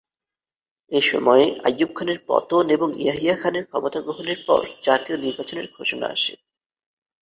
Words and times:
এ 0.91 0.99
সময়ে 1.01 1.45
আইয়ুব 1.63 1.91
খানের 1.95 2.19
পতন 2.27 2.65
এবং 2.69 2.89
ইয়াহিয়া 2.99 3.35
খানের 3.35 3.65
ক্ষমতা 3.65 3.99
গ্রহণের 4.01 4.39
পর 4.47 4.61
জাতীয় 4.83 5.17
নির্বাচনের 5.17 5.67
ঘোষণা 5.77 6.07
আসে। 6.07 6.33